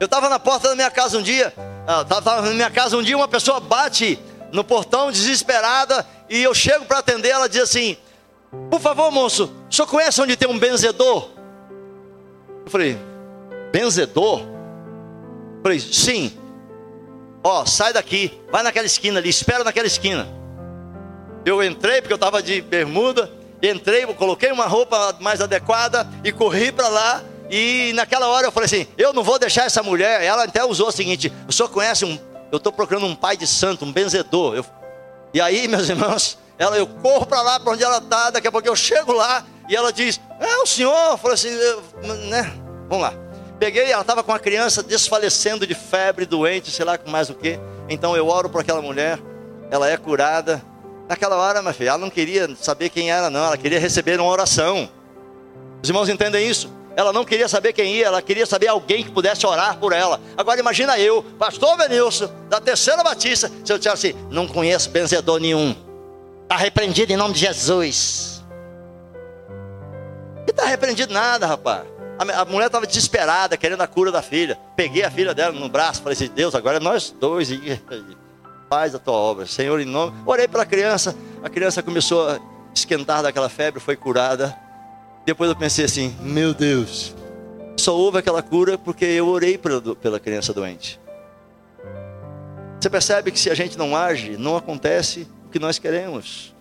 [0.00, 1.52] Eu estava na porta da minha casa um dia,
[2.02, 4.18] estava na minha casa um dia, uma pessoa bate
[4.52, 7.96] no portão desesperada e eu chego para atender, ela diz assim:
[8.70, 11.30] Por favor, moço, o senhor conhece onde tem um benzedor?
[12.64, 12.98] Eu falei,
[13.70, 14.40] benzedor?
[14.40, 16.32] Eu falei, sim.
[17.42, 20.26] Ó, oh, sai daqui, vai naquela esquina ali, espera naquela esquina.
[21.44, 23.30] Eu entrei, porque eu estava de bermuda,
[23.62, 27.22] entrei, coloquei uma roupa mais adequada e corri para lá.
[27.50, 30.22] E naquela hora eu falei assim: eu não vou deixar essa mulher.
[30.22, 32.18] Ela até usou o seguinte: o senhor conhece um.
[32.50, 34.54] Eu estou procurando um pai de santo, um benzedor.
[34.54, 34.64] Eu,
[35.32, 38.30] e aí, meus irmãos, ela, eu corro para lá, para onde ela está.
[38.30, 41.18] Daqui a pouco eu chego lá e ela diz: É o senhor?
[41.18, 41.50] Falei assim:
[42.28, 42.52] né?
[42.88, 43.14] Vamos lá.
[43.58, 47.34] Peguei, ela estava com a criança desfalecendo de febre, doente, sei lá com mais o
[47.34, 47.58] que.
[47.88, 49.18] Então eu oro por aquela mulher,
[49.70, 50.62] ela é curada.
[51.08, 54.30] Naquela hora, minha filha, ela não queria saber quem era, não, ela queria receber uma
[54.30, 54.88] oração.
[55.82, 56.72] Os irmãos entendem isso?
[56.96, 60.20] Ela não queria saber quem ia, ela queria saber alguém que pudesse orar por ela.
[60.36, 65.40] Agora imagina eu, pastor Benilson, da terceira batista, se eu dissesse assim, não conheço benzedor
[65.40, 65.74] nenhum.
[66.42, 68.44] Está repreendido em nome de Jesus.
[70.46, 71.84] E está repreendido nada, rapaz.
[72.16, 74.56] A, mulher estava desesperada, querendo a cura da filha.
[74.76, 77.48] Peguei a filha dela no braço, falei assim: Deus, agora é nós dois.
[78.70, 80.16] Faz a tua obra, Senhor, em nome.
[80.24, 82.38] Orei pela criança, a criança começou a
[82.74, 84.56] esquentar daquela febre, foi curada.
[85.24, 87.14] Depois eu pensei assim: Meu Deus,
[87.76, 91.00] só houve aquela cura porque eu orei pela, criança doente.
[92.80, 96.54] Você percebe que se a gente não age, não acontece o que nós queremos.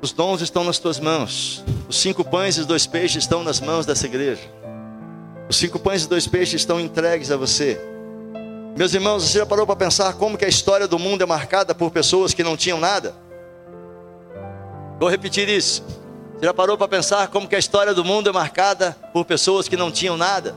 [0.00, 1.64] Os dons estão nas tuas mãos.
[1.88, 4.42] Os cinco pães e os dois peixes estão nas mãos dessa igreja.
[5.48, 7.80] Os cinco pães e dois peixes estão entregues a você.
[8.76, 11.72] Meus irmãos, você já parou para pensar como que a história do mundo é marcada
[11.72, 13.14] por pessoas que não tinham nada?
[15.02, 15.82] Vou repetir isso.
[16.38, 19.66] Você já parou para pensar como que a história do mundo é marcada por pessoas
[19.66, 20.54] que não tinham nada?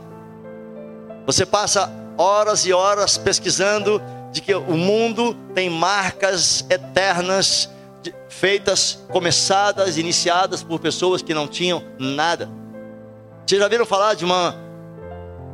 [1.25, 3.99] Você passa horas e horas pesquisando
[4.31, 7.71] de que o mundo tem marcas eternas
[8.29, 12.47] feitas, começadas, iniciadas por pessoas que não tinham nada.
[13.47, 14.55] Vocês já viram falar de uma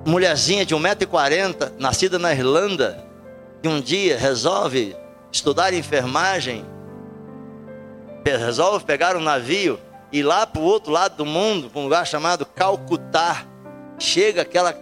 [0.05, 3.01] mulherzinha de 1,40m, nascida na Irlanda,
[3.63, 4.97] que um dia resolve
[5.31, 6.65] estudar enfermagem,
[8.25, 9.79] resolve pegar um navio
[10.11, 13.45] e ir lá para o outro lado do mundo, para um lugar chamado Calcutá.
[13.97, 14.75] Chega aquela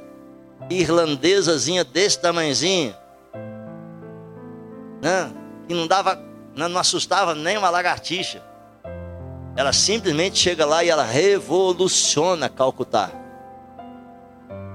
[0.70, 2.96] irlandesazinha desse tamanhozinho,
[5.02, 5.32] né?
[5.68, 6.22] que não dava,
[6.56, 8.42] não assustava nem uma lagartixa.
[9.56, 13.12] Ela simplesmente chega lá e ela revoluciona Calcutá.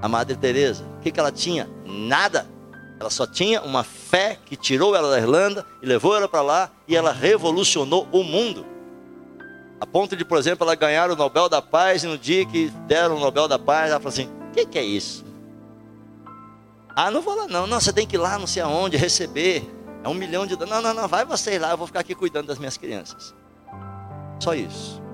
[0.01, 1.67] A Madre Teresa, o que, que ela tinha?
[1.85, 2.45] Nada.
[2.99, 6.71] Ela só tinha uma fé que tirou ela da Irlanda e levou ela para lá
[6.87, 8.65] e ela revolucionou o mundo.
[9.79, 12.69] A ponto de, por exemplo, ela ganhar o Nobel da Paz e no dia que
[12.87, 15.25] deram o Nobel da Paz, ela falou assim: o que, que é isso?
[16.95, 17.67] Ah, não vou lá não.
[17.67, 19.69] Não, você tem que ir lá, não sei aonde, receber.
[20.01, 20.57] É um milhão de.
[20.57, 23.35] Não, não, não, vai você lá, eu vou ficar aqui cuidando das minhas crianças.
[24.39, 25.04] Só isso.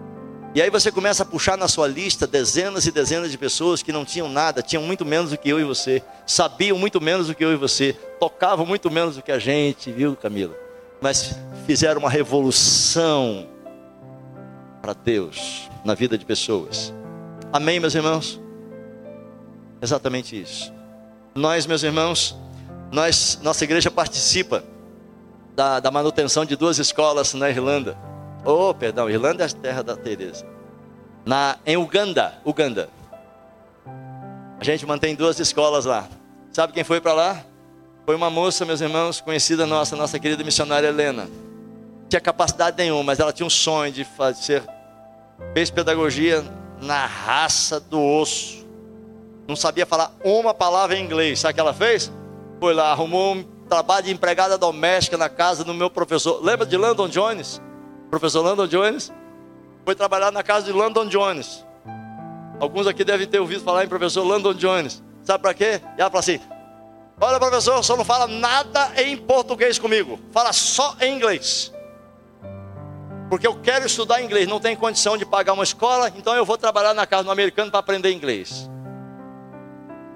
[0.53, 3.93] E aí você começa a puxar na sua lista dezenas e dezenas de pessoas que
[3.93, 7.35] não tinham nada, tinham muito menos do que eu e você, sabiam muito menos do
[7.35, 10.53] que eu e você, tocavam muito menos do que a gente, viu, Camila?
[10.99, 11.35] Mas
[11.65, 13.47] fizeram uma revolução
[14.81, 16.93] para Deus na vida de pessoas.
[17.53, 18.41] Amém, meus irmãos?
[19.81, 20.73] Exatamente isso.
[21.33, 22.35] Nós, meus irmãos,
[22.91, 24.65] nós, nossa igreja participa
[25.55, 27.97] da, da manutenção de duas escolas na Irlanda.
[28.43, 30.45] Oh, perdão, Irlanda é a terra da Teresa.
[31.25, 32.89] Na, em Uganda, Uganda.
[34.59, 36.07] A gente mantém duas escolas lá.
[36.51, 37.43] Sabe quem foi para lá?
[38.05, 41.29] Foi uma moça, meus irmãos, conhecida nossa, nossa querida missionária Helena.
[42.09, 44.63] Tinha capacidade nenhuma, mas ela tinha um sonho de fazer.
[45.53, 46.43] Fez pedagogia
[46.81, 48.65] na raça do osso.
[49.47, 51.39] Não sabia falar uma palavra em inglês.
[51.39, 52.11] Sabe o que ela fez?
[52.59, 56.43] Foi lá, arrumou um trabalho de empregada doméstica na casa do meu professor.
[56.43, 57.61] Lembra de Landon Jones?
[58.11, 59.11] Professor Landon Jones,
[59.85, 61.65] foi trabalhar na casa de Landon Jones.
[62.59, 65.01] Alguns aqui devem ter ouvido falar em professor Landon Jones.
[65.23, 65.81] Sabe para quê?
[65.97, 66.39] E ela fala assim:
[67.19, 71.73] Olha, professor, só não fala nada em português comigo, fala só em inglês.
[73.29, 76.57] Porque eu quero estudar inglês, não tenho condição de pagar uma escola, então eu vou
[76.57, 78.69] trabalhar na casa do americano para aprender inglês.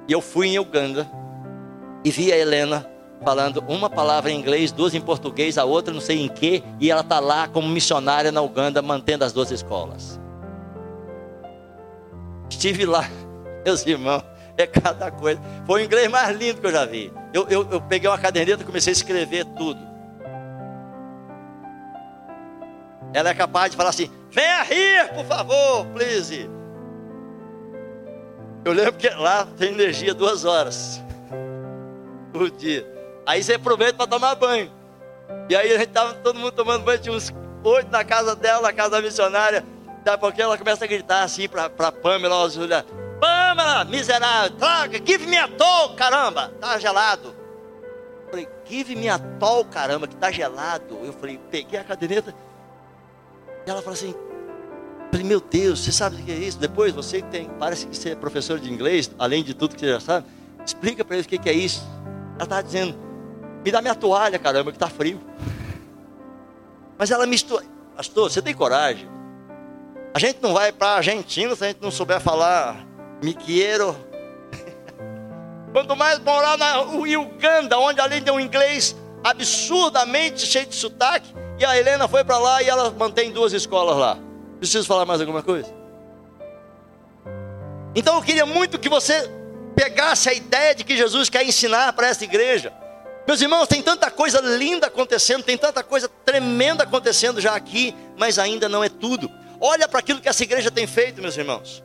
[0.07, 1.09] E eu fui em Uganda
[2.03, 6.01] e vi a Helena falando uma palavra em inglês, duas em português, a outra não
[6.01, 10.19] sei em que, e ela está lá como missionária na Uganda, mantendo as duas escolas.
[12.49, 13.09] Estive lá,
[13.65, 14.23] meus irmãos,
[14.57, 15.41] é cada coisa.
[15.65, 17.11] Foi o inglês mais lindo que eu já vi.
[17.33, 19.79] Eu, eu, eu peguei uma caderneta e comecei a escrever tudo.
[23.13, 26.49] Ela é capaz de falar assim: venha rir, por favor, please.
[28.63, 31.01] Eu lembro que lá tem energia duas horas
[32.33, 32.94] por dia.
[33.25, 34.71] Aí você aproveita para tomar banho.
[35.49, 37.33] E aí a gente tava todo mundo tomando banho, tinha uns
[37.63, 39.65] oito na casa dela, na casa da missionária.
[40.05, 42.85] A pouco ela começa a gritar assim para Pamela, ó, Julia,
[43.19, 47.35] Pamela, miserável, traga, give me a toll, caramba, tá gelado.
[48.25, 50.99] Eu falei, give me a toll, caramba, que tá gelado.
[51.03, 52.35] Eu falei, peguei a caderneta.
[53.65, 54.13] E ela falou assim,
[55.09, 56.59] falei, meu Deus, você sabe o que é isso?
[56.59, 59.93] Depois você tem, parece que você é professor de inglês, além de tudo que você
[59.93, 60.27] já sabe,
[60.63, 61.83] explica para eles o que é isso.
[62.35, 63.04] Ela estava dizendo,
[63.65, 65.19] me dá minha toalha, caramba, que está frio.
[66.99, 67.65] Mas ela mistura.
[67.97, 69.09] Pastor, você tem coragem?
[70.13, 72.85] A gente não vai para a Argentina se a gente não souber falar
[73.23, 73.97] miqueiro.
[75.73, 81.65] Quanto mais morar na Uganda, onde além de um inglês absurdamente cheio de sotaque, e
[81.65, 84.19] a Helena foi para lá e ela mantém duas escolas lá.
[84.59, 85.73] Preciso falar mais alguma coisa?
[87.95, 89.27] Então eu queria muito que você
[89.75, 92.71] pegasse a ideia de que Jesus quer ensinar para essa igreja.
[93.27, 98.37] Meus irmãos, tem tanta coisa linda acontecendo, tem tanta coisa tremenda acontecendo já aqui, mas
[98.37, 99.31] ainda não é tudo.
[99.59, 101.83] Olha para aquilo que essa igreja tem feito, meus irmãos.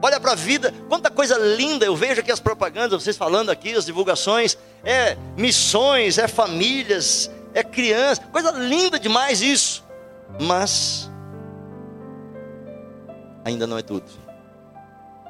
[0.00, 3.74] Olha para a vida, quanta coisa linda eu vejo aqui as propagandas, vocês falando aqui,
[3.74, 9.84] as divulgações, é missões, é famílias, é criança, coisa linda demais isso.
[10.40, 11.10] Mas
[13.44, 14.06] ainda não é tudo.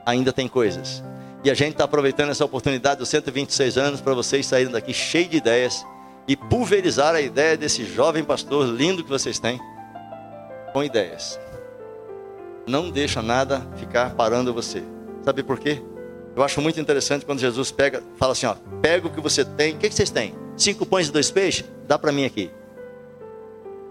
[0.06, 1.02] Ainda tem coisas
[1.44, 5.30] e a gente está aproveitando essa oportunidade dos 126 anos para vocês saírem daqui cheios
[5.30, 5.84] de ideias
[6.28, 9.60] e pulverizar a ideia desse jovem pastor lindo que vocês têm
[10.72, 11.38] com ideias.
[12.66, 14.84] Não deixa nada ficar parando você.
[15.24, 15.82] Sabe por quê?
[16.36, 19.74] Eu acho muito interessante quando Jesus pega, fala assim, ó, pega o que você tem.
[19.74, 20.34] O que, que vocês têm?
[20.56, 21.64] Cinco pães e dois peixes?
[21.88, 22.50] Dá para mim aqui.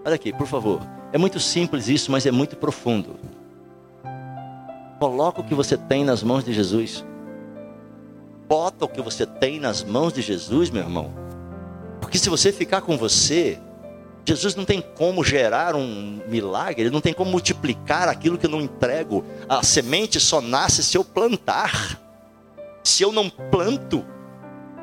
[0.04, 0.80] Olha aqui, por favor.
[1.12, 3.16] É muito simples isso, mas é muito profundo.
[4.98, 7.04] Coloca o que você tem nas mãos de Jesus
[8.52, 11.10] bota o que você tem nas mãos de Jesus, meu irmão.
[12.02, 13.58] Porque se você ficar com você,
[14.26, 18.50] Jesus não tem como gerar um milagre, ele não tem como multiplicar aquilo que eu
[18.50, 19.24] não entrego.
[19.48, 21.98] A semente só nasce se eu plantar.
[22.84, 24.04] Se eu não planto,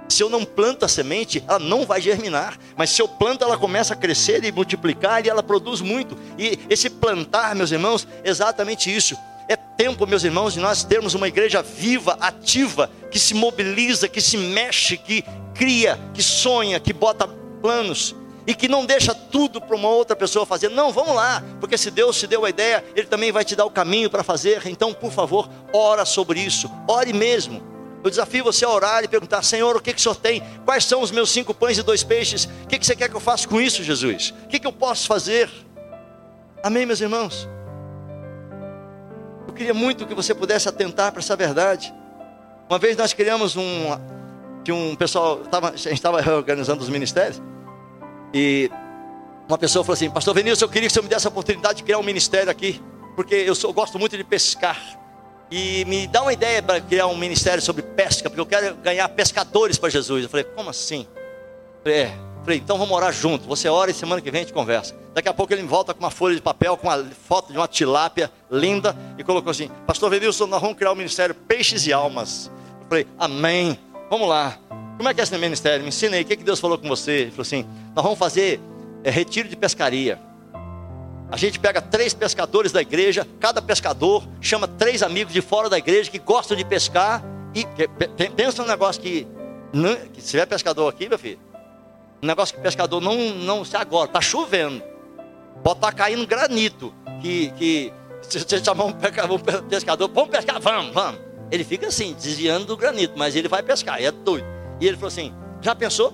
[0.07, 2.57] se eu não planto a semente, ela não vai germinar.
[2.75, 6.17] Mas se eu planto, ela começa a crescer e multiplicar e ela produz muito.
[6.39, 9.15] E esse plantar, meus irmãos, é exatamente isso.
[9.49, 14.21] É tempo, meus irmãos, de nós termos uma igreja viva, ativa, que se mobiliza, que
[14.21, 15.25] se mexe, que
[15.55, 17.27] cria, que sonha, que bota
[17.59, 20.69] planos e que não deixa tudo para uma outra pessoa fazer.
[20.69, 23.65] Não, vamos lá, porque se Deus te deu a ideia, Ele também vai te dar
[23.65, 24.67] o caminho para fazer.
[24.67, 27.63] Então, por favor, ora sobre isso, ore mesmo.
[28.03, 30.43] Eu desafio você a orar e perguntar: Senhor, o que, que o Senhor tem?
[30.63, 32.45] Quais são os meus cinco pães e dois peixes?
[32.45, 34.31] O que, que você quer que eu faça com isso, Jesus?
[34.45, 35.49] O que, que eu posso fazer?
[36.63, 37.47] Amém, meus irmãos?
[39.49, 41.91] Eu queria muito que você pudesse atentar para essa verdade.
[42.69, 43.63] Uma vez nós criamos um.
[44.63, 47.41] Que um pessoal, tava, a gente estava reorganizando os ministérios.
[48.31, 48.69] E
[49.47, 51.83] uma pessoa falou assim: Pastor Vinícius, eu queria que você me desse a oportunidade de
[51.83, 52.79] criar um ministério aqui,
[53.15, 54.79] porque eu, sou, eu gosto muito de pescar.
[55.49, 59.09] E me dá uma ideia para criar um ministério sobre pesca, porque eu quero ganhar
[59.09, 60.25] pescadores para Jesus.
[60.25, 61.07] Eu falei: Como assim?
[61.17, 62.28] Eu falei, é.
[62.49, 63.47] Falei: Então vamos orar junto.
[63.47, 64.95] Você ora e semana que vem a gente conversa.
[65.13, 67.67] Daqui a pouco ele volta com uma folha de papel, com uma foto de uma
[67.67, 72.51] tilápia linda, e colocou assim: Pastor Vinícius, nós vamos criar um ministério Peixes e Almas.
[72.81, 73.77] Eu falei: Amém.
[74.09, 74.57] Vamos lá.
[74.97, 75.83] Como é que é esse ministério?
[75.83, 77.11] Me ensina aí, o que, que Deus falou com você?
[77.11, 78.59] Ele falou assim: nós vamos fazer
[79.03, 80.19] é, retiro de pescaria.
[81.31, 85.77] A gente pega três pescadores da igreja, cada pescador chama três amigos de fora da
[85.77, 87.23] igreja que gostam de pescar.
[87.53, 87.65] E
[88.29, 89.27] pensa um negócio que,
[89.73, 91.39] não, que se tiver pescador aqui, meu filho,
[92.21, 94.83] um negócio que pescador não, não se agora, está chovendo,
[95.63, 96.93] pode estar tá caindo granito.
[97.21, 101.19] Que, que se você chamar um pescador, vamos pescar, vamos, vamos.
[101.51, 104.45] Ele fica assim, desviando do granito, mas ele vai pescar, é doido.
[104.79, 106.13] E ele falou assim: já pensou?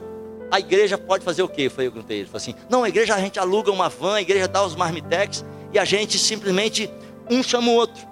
[0.51, 1.69] A igreja pode fazer o quê?
[1.69, 2.19] Foi eu perguntei.
[2.19, 4.75] Ele falou assim: não, a igreja a gente aluga uma van, a igreja dá os
[4.75, 5.43] marmitex
[5.73, 6.89] e a gente simplesmente
[7.29, 8.07] um chama o outro.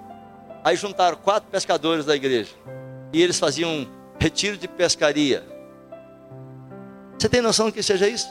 [0.62, 2.50] Aí juntaram quatro pescadores da igreja
[3.12, 3.86] e eles faziam
[4.18, 5.53] retiro de pescaria.
[7.18, 8.28] Você tem noção do que seja isso?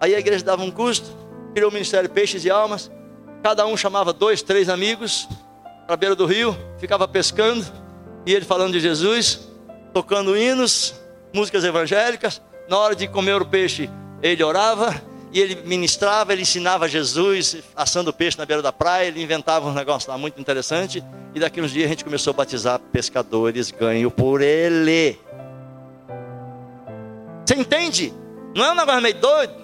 [0.00, 1.08] Aí a igreja dava um custo,
[1.54, 2.90] criou o Ministério Peixes e Almas.
[3.42, 5.28] Cada um chamava dois, três amigos
[5.86, 7.64] para a beira do rio, ficava pescando
[8.26, 9.48] e ele falando de Jesus,
[9.92, 10.94] tocando hinos,
[11.32, 12.42] músicas evangélicas.
[12.68, 13.88] Na hora de comer o peixe,
[14.22, 15.00] ele orava
[15.32, 19.08] e ele ministrava, ele ensinava Jesus assando peixe na beira da praia.
[19.08, 21.02] Ele inventava um negócio lá muito interessante.
[21.34, 25.18] E daqui uns dias a gente começou a batizar pescadores, ganho por ele.
[27.48, 28.12] Você entende?
[28.54, 29.54] Não é um negócio meio doido?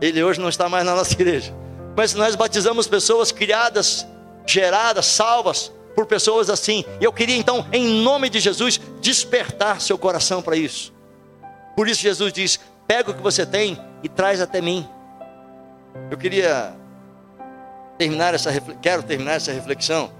[0.00, 1.54] Ele hoje não está mais na nossa igreja.
[1.94, 4.06] Mas nós batizamos pessoas criadas,
[4.46, 6.82] geradas, salvas por pessoas assim.
[6.98, 10.94] E eu queria então, em nome de Jesus, despertar seu coração para isso.
[11.76, 12.58] Por isso Jesus diz:
[12.88, 14.88] pega o que você tem e traz até mim.
[16.10, 16.74] Eu queria
[17.98, 18.50] terminar essa
[18.80, 20.10] quero terminar essa reflexão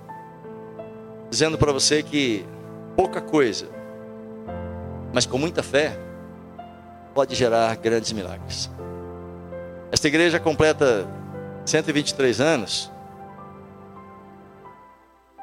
[1.31, 2.45] dizendo para você que
[2.95, 3.76] pouca coisa,
[5.13, 5.99] mas com muita fé,
[7.15, 8.71] pode gerar grandes milagres.
[9.91, 11.07] Esta igreja completa
[11.65, 12.91] 123 anos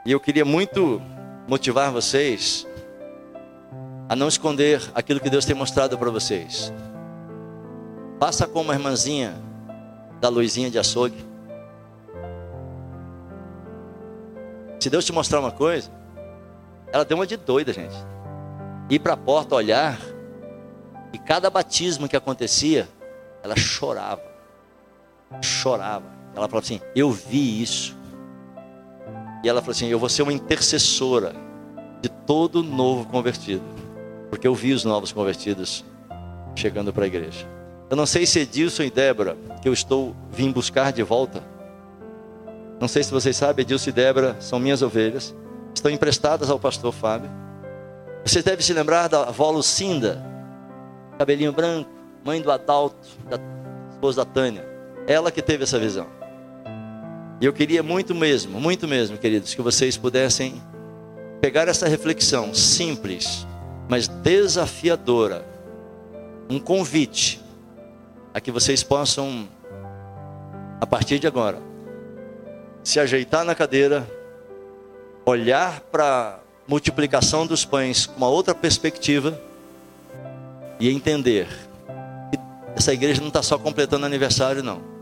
[0.05, 1.01] e eu queria muito
[1.47, 2.67] motivar vocês
[4.09, 6.73] a não esconder aquilo que Deus tem mostrado para vocês.
[8.19, 9.33] Faça como a irmãzinha
[10.19, 11.25] da luzinha de açougue.
[14.79, 15.89] Se Deus te mostrar uma coisa,
[16.91, 17.95] ela deu uma de doida, gente.
[18.93, 19.99] Ir para a porta olhar,
[21.11, 22.87] e cada batismo que acontecia,
[23.41, 24.21] ela chorava.
[25.41, 26.05] Chorava.
[26.35, 27.97] Ela falava assim: Eu vi isso.
[29.43, 31.33] E ela falou assim: Eu vou ser uma intercessora
[32.03, 33.63] de todo novo convertido,
[34.29, 35.83] porque eu vi os novos convertidos
[36.55, 37.47] chegando para a igreja.
[37.89, 41.41] Eu não sei se Edilson e Débora, que eu estou vim buscar de volta.
[42.79, 45.33] Não sei se vocês sabem, Edilson e Débora são minhas ovelhas,
[45.73, 47.41] estão emprestadas ao pastor Fábio.
[48.25, 50.23] Vocês devem se lembrar da avó Lucinda,
[51.17, 51.89] cabelinho branco,
[52.23, 53.37] mãe do Adalto, da
[53.91, 54.65] esposa da Tânia.
[55.05, 56.07] Ela que teve essa visão.
[57.41, 60.61] E eu queria muito mesmo, muito mesmo, queridos, que vocês pudessem
[61.41, 63.45] pegar essa reflexão simples,
[63.89, 65.45] mas desafiadora,
[66.49, 67.43] um convite
[68.33, 69.49] a que vocês possam,
[70.79, 71.59] a partir de agora,
[72.81, 74.09] se ajeitar na cadeira,
[75.25, 79.39] olhar para multiplicação dos pães com uma outra perspectiva
[80.79, 81.47] e entender
[82.31, 82.39] que
[82.75, 84.93] essa igreja não está só completando aniversário, não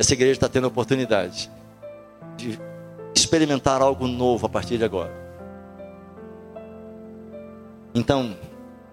[0.00, 1.50] essa igreja está tendo a oportunidade
[2.34, 2.58] de
[3.14, 5.12] experimentar algo novo a partir de agora.
[7.94, 8.34] Então,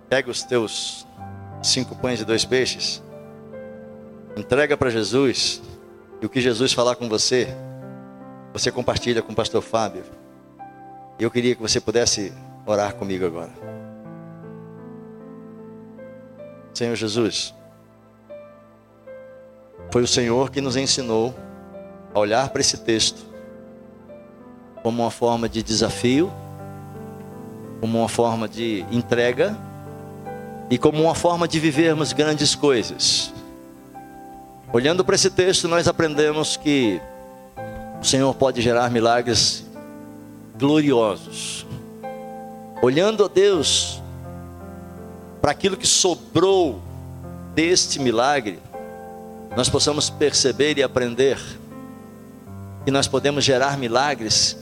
[0.09, 1.07] pega os teus
[1.63, 3.01] cinco pães e dois peixes,
[4.36, 5.61] entrega para Jesus,
[6.21, 7.47] e o que Jesus falar com você,
[8.51, 10.03] você compartilha com o pastor Fábio.
[11.20, 12.32] Eu queria que você pudesse
[12.65, 13.51] orar comigo agora.
[16.76, 17.55] Senhor Jesus,
[19.89, 21.34] foi o Senhor que nos ensinou
[22.13, 23.26] a olhar para esse texto
[24.84, 26.32] como uma forma de desafio,
[27.82, 29.57] como uma forma de entrega
[30.70, 33.34] e como uma forma de vivermos grandes coisas.
[34.72, 37.01] Olhando para esse texto, nós aprendemos que
[37.99, 39.66] o Senhor pode gerar milagres
[40.58, 41.66] gloriosos.
[42.82, 44.01] Olhando a Deus
[45.41, 46.82] para aquilo que sobrou
[47.55, 48.60] deste milagre,
[49.55, 51.39] nós possamos perceber e aprender
[52.86, 54.58] que nós podemos gerar milagres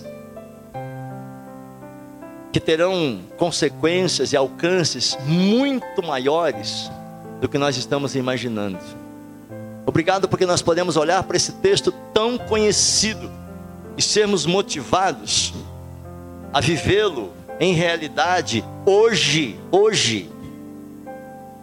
[2.52, 6.90] que terão consequências e alcances muito maiores
[7.42, 8.80] do que nós estamos imaginando.
[9.86, 13.30] Obrigado porque nós podemos olhar para esse texto tão conhecido
[13.98, 15.54] e sermos motivados
[16.56, 20.30] a vivê-lo em realidade hoje, hoje,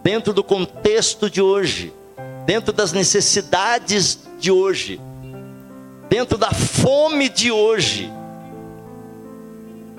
[0.03, 1.91] dentro do contexto de hoje,
[2.45, 5.01] dentro das necessidades de hoje,
[6.07, 8.07] dentro da fome de hoje.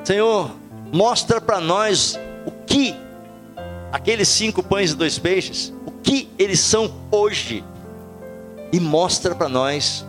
[0.04, 0.52] Senhor,
[0.92, 2.16] mostra para nós
[2.46, 2.94] o que
[3.90, 7.64] aqueles cinco pães e dois peixes, o que eles são hoje,
[8.72, 10.06] e mostra para nós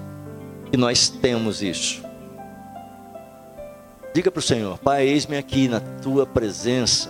[0.70, 2.05] que nós temos isso.
[4.16, 7.10] Diga para o Senhor, Pai, eis-me aqui na tua presença,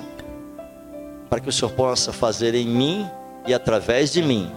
[1.29, 3.07] para que o Senhor possa fazer em mim
[3.45, 4.51] e através de mim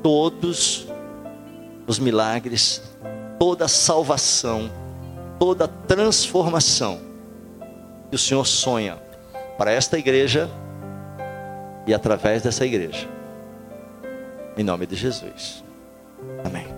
[0.00, 0.86] todos
[1.84, 2.80] os milagres,
[3.40, 4.70] toda a salvação,
[5.36, 7.00] toda a transformação
[8.08, 8.96] que o Senhor sonha
[9.58, 10.48] para esta igreja
[11.88, 13.08] e através dessa igreja.
[14.56, 15.64] Em nome de Jesus.
[16.44, 16.77] Amém.